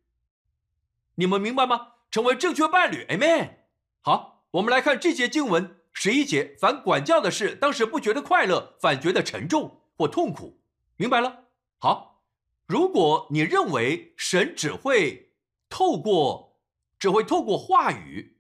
[1.16, 1.93] 你们明白吗？
[2.14, 3.56] 成为正确伴侣，Amen。
[4.02, 10.62] 好，我们来看这节经文十一节：凡管教的事，当时不觉得快乐，反觉得沉重或痛苦。
[10.96, 11.46] 明白了？
[11.80, 12.22] 好，
[12.68, 15.34] 如果你认为神只会
[15.68, 16.60] 透过，
[17.00, 18.38] 只会透过话语。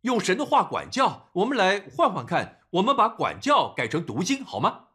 [0.00, 4.86] 用神的话管教，我们来换换看，我们把管教改成读经好吗？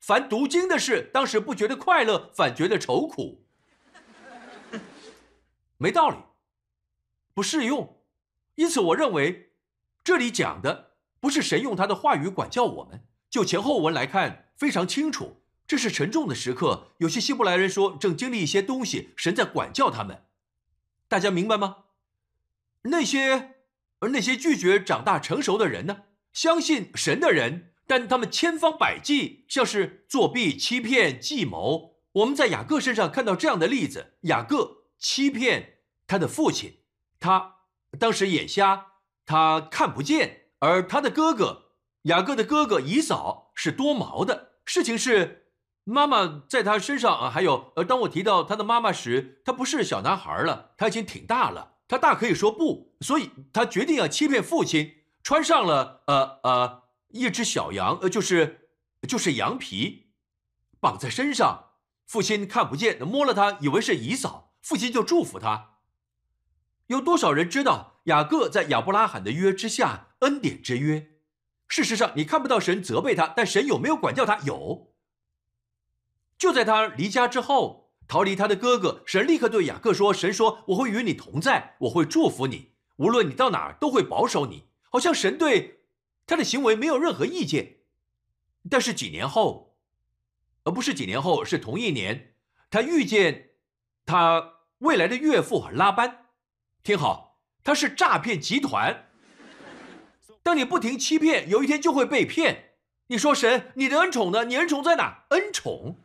[0.00, 3.46] 凡读经的事，当时不觉得快乐，反觉得愁苦，
[5.78, 6.16] 没道理，
[7.36, 7.98] 不适用。
[8.54, 9.52] 因此，我认为
[10.02, 13.04] 这里讲的不是神用他的话语管教我们。
[13.28, 16.92] 就前后文来看，非常清楚，这是沉重的时刻。
[16.96, 20.24] 有些希伯来人说，正经历一些东西，神在管教他们。
[21.08, 21.84] 大家明白吗？
[22.84, 23.56] 那些
[23.98, 26.04] 而那些拒绝长大成熟的人呢？
[26.32, 31.96] 相信神的人，但他们千方百计，像是作弊、欺骗、计谋。
[32.12, 36.78] 我们在雅各身上看到这样的例子：雅各欺骗他的父亲，
[37.26, 37.56] 他
[37.98, 38.86] 当时眼瞎，
[39.24, 40.28] 他看不见；
[40.60, 41.72] 而他的哥哥
[42.02, 44.52] 雅各的哥哥以扫是多毛的。
[44.64, 45.48] 事情是，
[45.82, 51.72] 妈妈在他身上啊，还有呃，当我提到他的妈妈时，他不是小男孩了，他已经挺大了。
[51.88, 58.68] 他大可以说不，所以他决定要欺骗父亲，穿上了呃呃一只小羊，呃就是
[59.08, 60.12] 就是羊皮，
[60.78, 61.70] 绑在身上。
[62.06, 65.75] 父亲看不见，摸了他，以为是姨嫂，父亲就祝福他。
[66.86, 71.10] 有多少人知道雅各在亚伯拉罕的约之下，恩典之约？
[71.68, 74.38] 事实上，你看不到神责备他，但神有没有管教他？
[74.40, 74.92] 有。
[76.38, 77.84] 就在他离家之后。
[78.08, 85.80] 逃离他的哥哥，神立刻对雅各说：“神说我会与你同在，我会祝福你，无论你到哪儿都会保守你。”好像神对
[86.24, 87.78] 他的行为没有任何意见。
[88.70, 89.76] 但是几年后，
[90.62, 92.36] 而不是几年后，是同一年，
[92.70, 93.54] 他遇见
[94.04, 96.25] 他未来的岳父拉班。
[96.86, 99.08] 听好，他是诈骗集团。
[100.44, 102.74] 当你不停欺骗，有一天就会被骗。
[103.08, 104.44] 你说神，你的恩宠呢？
[104.44, 105.24] 你恩宠在哪？
[105.30, 106.04] 恩宠。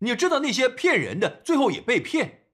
[0.00, 2.48] 你知道那些骗人的，最后也被骗。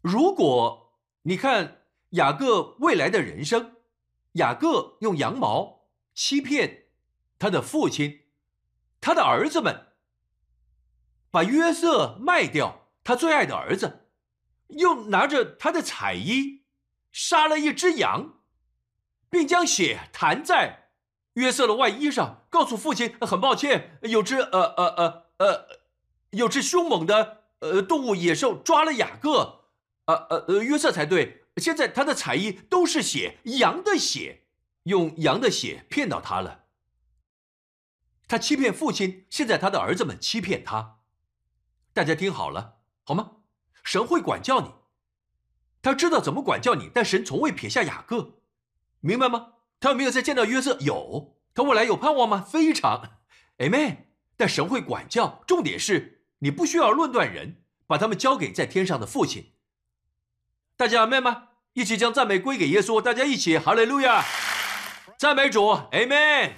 [0.00, 3.76] 如果你看雅各未来的人生，
[4.32, 6.86] 雅各用羊毛欺骗
[7.38, 8.22] 他的父亲，
[9.00, 9.92] 他的儿子们
[11.30, 14.01] 把约瑟卖掉，他最爱的儿子，
[14.78, 16.62] 又拿着他的彩衣
[17.10, 18.40] 杀了一只羊，
[19.30, 20.90] 并将血弹在
[21.34, 25.82] 约瑟的外衣上，告诉父亲很抱歉，有只呃呃呃呃。
[26.32, 29.66] 有只凶猛的呃动物野兽抓了雅各，
[30.06, 31.44] 呃呃呃约瑟才对。
[31.58, 34.44] 现在他的彩衣都是血，羊的血，
[34.84, 36.64] 用羊的血骗到他了。
[38.26, 41.00] 他欺骗父亲，现在他的儿子们欺骗他。
[41.92, 43.41] 大家听好了，好吗？
[43.82, 44.72] 神会管教你，
[45.82, 48.38] 他知道怎么管教你，但神从未撇下雅各，
[49.00, 49.54] 明白吗？
[49.80, 50.78] 他没有再见到约瑟？
[50.80, 51.36] 有。
[51.54, 52.40] 他未来有盼望吗？
[52.40, 53.18] 非常。
[53.58, 53.96] Amen。
[54.36, 56.24] 但神会管教，重点是。
[56.38, 59.52] 你不需要论断人，把他们交给在天上的父亲。
[60.76, 61.48] 大家明白吗？
[61.74, 63.00] 一起将赞美归给耶稣。
[63.00, 64.24] 大家一起，哈利路亚，
[65.18, 66.52] 赞美主，Amen。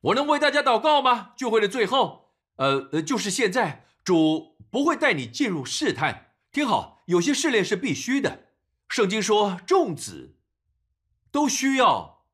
[0.00, 1.30] 我能为大家祷告吗？
[1.36, 6.32] 聚会的最后，呃呃，就是现在，主不会带你进入试探。
[6.50, 8.46] 听好，有些试炼是必须的。
[8.88, 10.38] 圣经说，众子
[11.30, 12.24] 都需要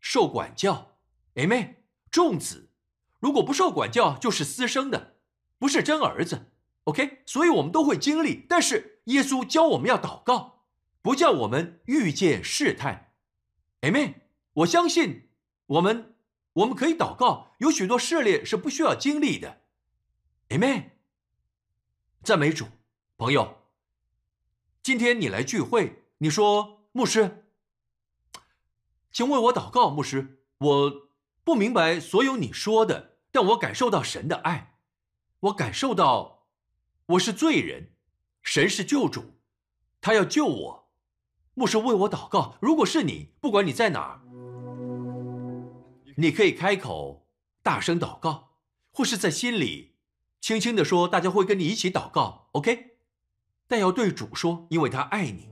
[0.00, 0.96] 受管教
[1.34, 1.74] ，Amen。
[2.10, 2.70] 众子
[3.18, 5.16] 如果不受管教，就是私生的。
[5.58, 6.46] 不是真儿子
[6.84, 8.46] ，OK，所以我们都会经历。
[8.48, 10.62] 但是耶稣教我们要祷告，
[11.02, 13.12] 不叫我们遇见试探
[13.82, 14.14] ，Amen。
[14.54, 15.28] 我相信
[15.66, 16.14] 我们
[16.54, 19.60] 我们可以祷告，有许多试炼是不需要经历的
[20.48, 20.92] ，Amen。
[22.22, 22.66] 赞美主，
[23.16, 23.58] 朋友，
[24.82, 27.46] 今天你来聚会，你说牧师，
[29.10, 31.08] 请为我祷告，牧师，我
[31.44, 34.74] 不明白所有你说的，但我感受到神的爱。
[35.40, 36.48] 我感受到
[37.06, 37.92] 我是罪人，
[38.42, 39.38] 神是救主，
[40.00, 40.90] 他要救我。
[41.54, 42.56] 牧师为我祷告。
[42.60, 44.20] 如果是你，不管你在哪儿，
[46.16, 47.26] 你可以开口
[47.62, 48.56] 大声祷告，
[48.90, 49.87] 或是在心里
[50.40, 52.48] 轻轻的说，大家会跟你一起祷告。
[52.52, 52.96] OK，
[53.66, 55.48] 但要对主说，因为他爱你。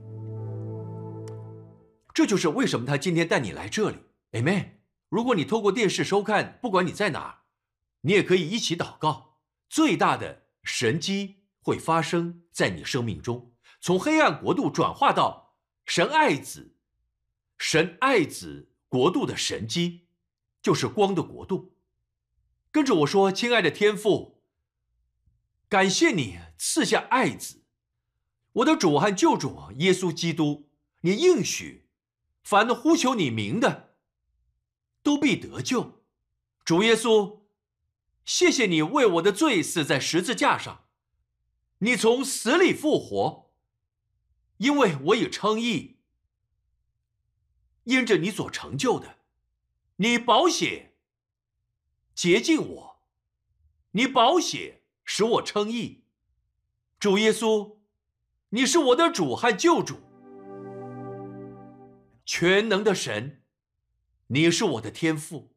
[2.13, 3.97] 这就是为什么他今天带你来这里。
[4.31, 4.69] Amen。
[5.09, 7.37] 如果你透过电视收看，不管你在哪儿，
[8.01, 9.37] 你也可以一起祷告。
[9.69, 16.75] 最大的神机会发生在你生命中，从黑暗国度转化到神爱子、
[17.57, 20.07] 神爱子国度的神机，
[20.61, 21.75] 就是光的国度。
[22.71, 24.36] 跟着我说，亲爱的天父，
[25.69, 27.63] 感谢你赐下爱子，
[28.53, 30.69] 我的主和救主耶稣基督，
[31.01, 31.89] 你应许，
[32.43, 33.95] 凡呼求你名的，
[35.03, 36.03] 都必得救。
[36.63, 37.37] 主耶稣。
[38.25, 40.83] 谢谢你为我的罪死在十字架上，
[41.77, 43.53] 你从死里复活，
[44.57, 46.01] 因为我已称义，
[47.85, 49.19] 因着你所成就的，
[49.95, 50.97] 你保险
[52.13, 53.01] 洁净我，
[53.91, 56.03] 你保险使我称义，
[56.99, 57.77] 主耶稣，
[58.49, 59.95] 你是我的主和救主，
[62.25, 63.41] 全能的神，
[64.27, 65.55] 你是我的天父，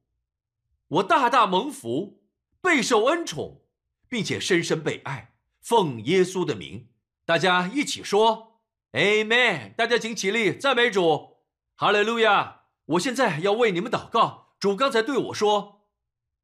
[0.86, 2.20] 我大大蒙福。
[2.62, 3.62] 备受恩宠，
[4.08, 6.90] 并且深深被爱，奉耶稣的名。
[7.24, 8.60] 大家一起说
[8.92, 9.74] Amen。
[9.74, 11.38] 大家请起立，赞美主，
[11.74, 12.64] 哈利路亚！
[12.84, 14.54] 我现在要为你们祷告。
[14.60, 15.86] 主刚才对我说，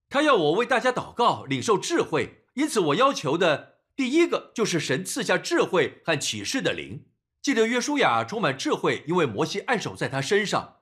[0.08, 2.45] 他要我为大家祷告，领受智慧。
[2.56, 7.04] 因此，我要求的第一个就是神赐下智慧和启示的灵。
[7.42, 10.78] 记得约书亚充满智慧，因为摩西按手在他身上，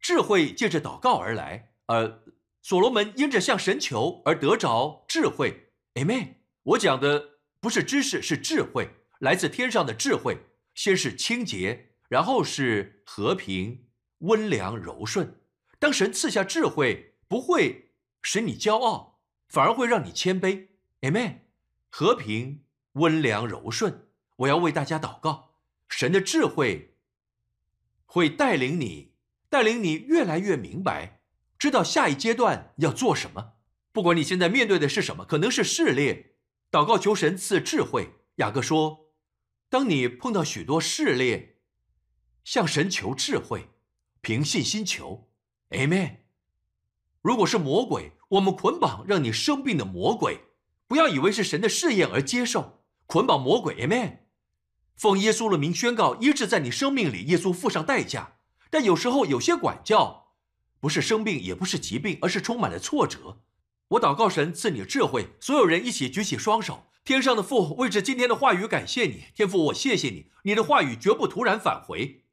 [0.00, 1.70] 智慧借着祷告而来。
[1.86, 2.20] 而
[2.62, 5.70] 所罗门因着向神求而得着智慧。
[5.94, 6.34] Amen。
[6.64, 8.90] 我讲的不是知识，是智慧，
[9.20, 10.38] 来自天上的智慧。
[10.74, 13.86] 先是清洁，然后是和平、
[14.18, 15.40] 温良、柔顺。
[15.78, 20.70] 当神赐下智慧，不会使你骄傲，反而会让你谦卑。
[21.04, 21.40] Amen。
[21.90, 24.08] 和平、温良、柔顺。
[24.36, 26.96] 我要为大家祷告，神的智慧
[28.06, 29.12] 会带领你，
[29.50, 31.20] 带领你越来越明白。
[31.58, 33.52] 知道下一阶段要做什么，
[33.92, 36.32] 不管你现在面对的是什么，可能是试炼，
[36.70, 38.14] 祷告求神赐智慧。
[38.36, 39.12] 雅各说
[39.68, 41.56] ：“当你碰到许多试炼，
[42.44, 43.68] 向神求智慧，
[44.22, 45.30] 凭信心求。”
[45.68, 46.16] Amen。
[47.20, 50.40] 如果是魔鬼，我们捆绑让你生病的魔鬼，
[50.86, 53.74] 不要以为是神的试验而接受，捆绑魔鬼。
[53.76, 54.18] Amen。
[54.96, 58.38] 奉耶稣的名宣告医治在你生命里，耶稣付上代价。
[58.70, 60.22] 但有时候有些管教。
[60.80, 63.40] 不是生病，也不是疾病，而是充满了挫折。
[63.88, 66.88] 我祷告神赐你智慧，所有人一起举起双手。
[67.04, 72.26] 天上的父，为着今天的话语感谢你，天父，我谢谢你，你的话语绝不突然返回。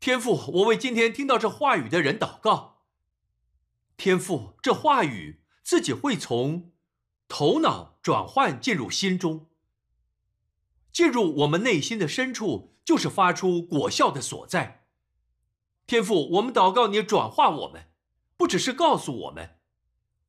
[0.00, 2.84] 天父，我为今天听到这话语的人祷告。
[3.98, 6.72] 天父，这话语自己会从
[7.28, 9.46] 头脑转换进入心中，
[10.92, 14.86] 进入我们内心的深处，就是发出果效的所在。
[15.86, 17.90] 天父，我们祷告你转化我们，
[18.36, 19.56] 不只是告诉我们。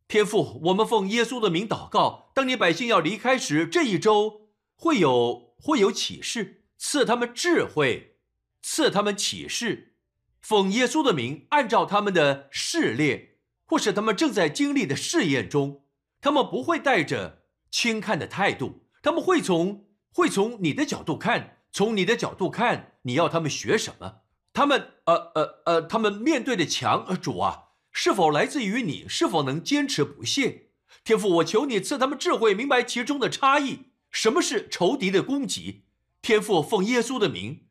[0.08, 8.18] 天父，我们奉耶稣的名祷告，当你百姓要离开时，这一周会有会有启示，赐他们智慧，
[8.62, 9.96] 赐他们启示。
[10.42, 13.36] 奉耶稣的名，按照他们的试炼，
[13.66, 15.84] 或是他们正在经历的试验中，
[16.22, 24.22] 他们不会带着轻看的态度，他们会从会从你的角度看，从你的角度看，你要他们学什么？
[24.52, 29.08] 他们呃呃呃，他们面对的墙，呃，主啊，是否来自于你？
[29.08, 30.72] 是否能坚持不懈？
[31.04, 33.86] 天父，我求你赐他们智慧，明白其中的差异。
[34.12, 35.86] 什么是仇敌的攻击？
[36.22, 37.68] 天父，奉耶稣的名，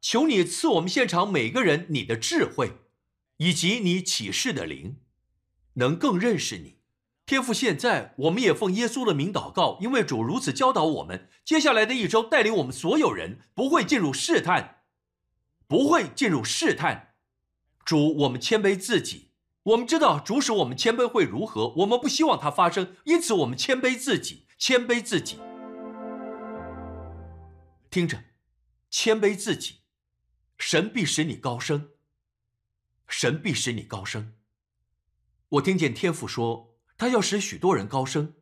[0.00, 2.78] 求你赐我们现场每个人你的智慧，
[3.36, 4.96] 以及你启示的灵，
[5.74, 6.79] 能更认识你。
[7.30, 14.82] 天父，现在我们也奉耶稣的名祷告，因为主如此教导我们，接下来的一周带领我们所有人不会进入试探。
[15.68, 17.14] 不会进入试探，
[17.84, 19.30] 主，我们谦卑自己。
[19.62, 25.38] 我们知道主使我们谦卑会如何，我们不希望它发生，因此我们谦卑自己，谦卑自己。
[27.88, 28.24] 听着，
[28.90, 29.76] 谦卑自己，
[30.58, 31.90] 神必使你高升，
[33.06, 34.32] 神必使你高升。
[35.50, 36.69] 我听见天父说，
[37.00, 38.34] 他要使许多人高升，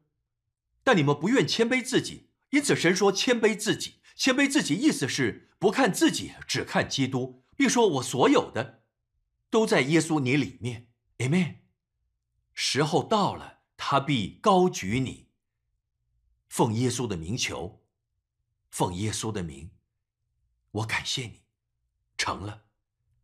[0.82, 4.00] 但你们不愿谦卑自己，因此神说谦卑自己。
[4.16, 8.82] 谦卑自己，意思是不看自己，只看基督，并说：“我所有的
[9.48, 10.88] 都在耶稣你里面。”
[11.18, 11.58] Amen。
[12.52, 15.28] 时候到了，他必高举你。
[16.48, 17.84] 奉耶稣的名求，
[18.72, 19.70] 奉耶稣的名，
[20.72, 21.44] 我感谢你，
[22.16, 22.64] 成了。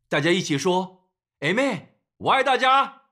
[0.08, 1.10] 大家一起说
[1.40, 3.03] ：“Amen。”我爱大家。